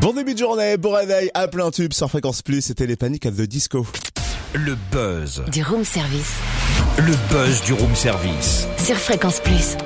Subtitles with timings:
[0.00, 3.26] Bon début de journée, bon réveil à plein tube sur Fréquence Plus, c'était les paniques
[3.26, 3.84] à The Disco.
[4.54, 5.42] Le buzz.
[5.50, 6.36] Du room service.
[6.98, 8.68] Le buzz du room service.
[8.78, 9.76] Sur Fréquence Plus.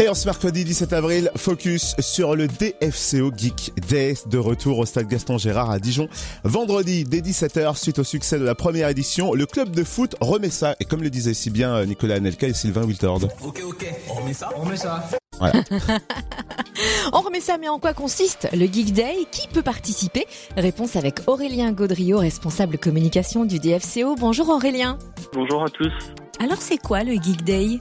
[0.00, 4.86] Et en ce mercredi 17 avril, focus sur le DFCO Geek Day de retour au
[4.86, 6.08] stade Gaston Gérard à Dijon.
[6.44, 10.50] Vendredi dès 17h, suite au succès de la première édition, le club de foot remet
[10.50, 10.76] ça.
[10.80, 13.20] Et comme le disaient si bien Nicolas Anelka et Sylvain Wiltord.
[13.44, 15.08] Ok, ok, on remet ça, on remet ça.
[15.38, 15.62] Voilà.
[17.12, 19.26] On remet ça, mais en quoi consiste le Geek Day?
[19.30, 20.26] Qui peut participer?
[20.56, 24.14] Réponse avec Aurélien Gaudriot, responsable communication du DFCO.
[24.16, 24.98] Bonjour Aurélien.
[25.32, 25.92] Bonjour à tous.
[26.40, 27.78] Alors c'est quoi le Geek Day?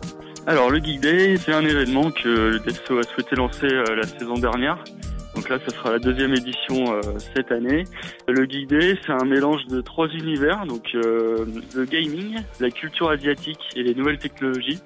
[0.48, 4.08] Alors le Geek Day, c'est un événement que le DFCO a souhaité lancer euh, la
[4.08, 4.84] saison dernière.
[5.36, 7.02] Donc là, ce sera la deuxième édition euh,
[7.36, 7.84] cette année.
[8.28, 13.12] Le Geek Day, c'est un mélange de trois univers, donc euh, le gaming, la culture
[13.12, 14.80] asiatique et les nouvelles technologies.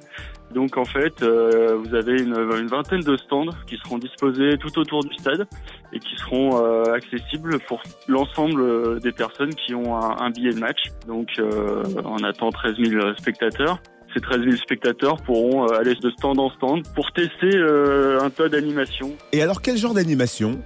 [0.54, 2.34] Donc en fait, euh, vous avez une,
[2.68, 5.48] vingtaine de stands qui seront disposés tout autour du stade
[5.94, 10.60] et qui seront euh, accessibles pour l'ensemble des personnes qui ont un, un billet de
[10.60, 10.84] match.
[11.08, 13.80] Donc euh, on attend 13 000 spectateurs.
[14.14, 18.30] Ces 13 000 spectateurs pourront euh, aller de stand en stand pour tester euh, un
[18.30, 19.14] tas d'animations.
[19.32, 20.60] Et alors quel genre d'animation?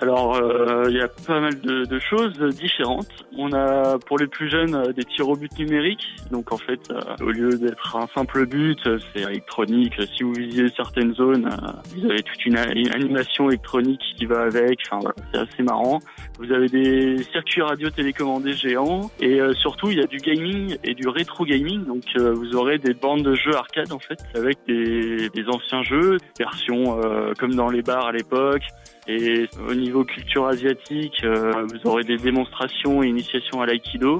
[0.00, 3.08] Alors, euh, il y a pas mal de, de choses différentes.
[3.38, 6.06] On a pour les plus jeunes euh, des tirs au but numériques.
[6.30, 9.94] Donc en fait, euh, au lieu d'être un simple but, euh, c'est électronique.
[10.16, 11.48] Si vous visez certaines zones,
[11.94, 14.80] vous avez toute une, animation électronique qui va avec.
[14.86, 16.00] Enfin voilà, c'est assez marrant.
[16.38, 20.94] Vous avez des circuits radio télécommandés géants et surtout il y a du gaming et
[20.94, 21.84] du rétro gaming.
[21.84, 26.18] Donc vous aurez des bandes de jeux arcade en fait avec des, des anciens jeux,
[26.38, 27.00] versions
[27.38, 28.62] comme dans les bars à l'époque.
[29.08, 34.18] Et au niveau culture asiatique, euh, vous aurez des démonstrations et initiations à l'aïkido.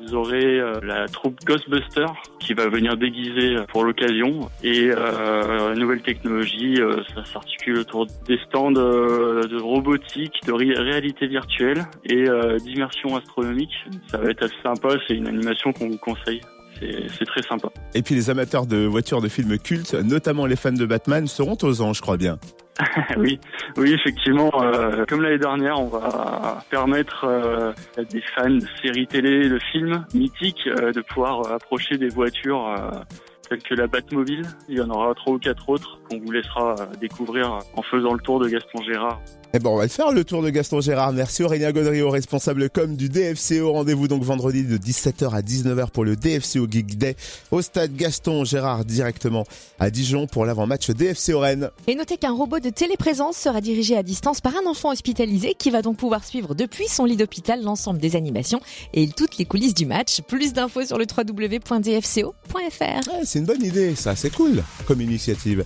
[0.00, 4.48] Vous aurez euh, la troupe Ghostbusters qui va venir déguiser pour l'occasion.
[4.62, 11.26] Et euh, nouvelle technologie, euh, ça s'articule autour des stands de robotique, de ré- réalité
[11.26, 12.24] virtuelle et
[12.64, 13.74] d'immersion astronomique.
[14.08, 16.40] Ça va être assez sympa, c'est une animation qu'on vous conseille.
[16.80, 17.68] C'est très sympa.
[17.94, 21.56] Et puis les amateurs de voitures de films cultes, notamment les fans de Batman, seront
[21.62, 22.38] aux anges, je crois bien.
[23.16, 23.40] oui,
[23.76, 24.50] oui, effectivement.
[24.62, 29.58] euh, comme l'année dernière, on va permettre euh, à des fans de séries télé, de
[29.72, 32.90] films mythiques, euh, de pouvoir euh, approcher des voitures euh,
[33.56, 34.46] que la Batmobile.
[34.68, 38.20] Il y en aura trois ou quatre autres qu'on vous laissera découvrir en faisant le
[38.20, 39.20] tour de Gaston Gérard.
[39.54, 41.12] Eh ben, on va le faire, le tour de Gaston Gérard.
[41.14, 43.72] Merci Aurélien Gaudriot, responsable com du DFCO.
[43.72, 47.16] Rendez-vous donc vendredi de 17h à 19h pour le DFCO Geek Day
[47.50, 49.44] au stade Gaston Gérard directement
[49.78, 51.70] à Dijon pour l'avant-match DFCO Rennes.
[51.86, 55.70] Et notez qu'un robot de téléprésence sera dirigé à distance par un enfant hospitalisé qui
[55.70, 58.60] va donc pouvoir suivre depuis son lit d'hôpital l'ensemble des animations
[58.92, 60.20] et toutes les coulisses du match.
[60.28, 62.54] Plus d'infos sur le www.dfco.fr.
[62.54, 65.56] Ouais, c'est une bonne idée, ça, c'est cool comme initiative.